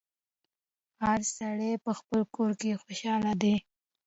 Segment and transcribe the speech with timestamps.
[1.03, 3.55] هر سړی په خپل کور کي خوشحاله دی